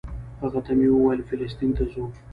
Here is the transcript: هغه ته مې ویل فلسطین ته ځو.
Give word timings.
هغه 0.41 0.59
ته 0.65 0.71
مې 0.77 0.87
ویل 0.91 1.21
فلسطین 1.29 1.71
ته 1.77 1.83
ځو. 1.91 2.03